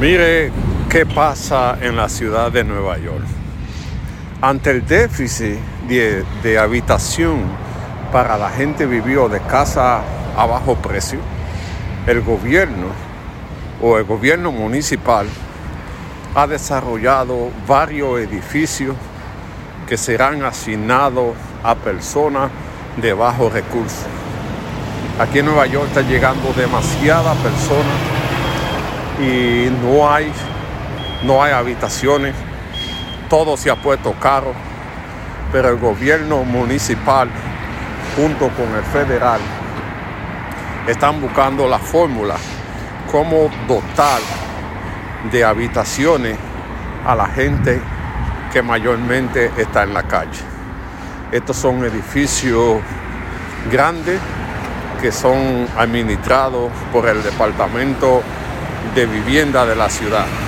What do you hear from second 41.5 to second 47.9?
la fórmula cómo dotar de habitaciones a la gente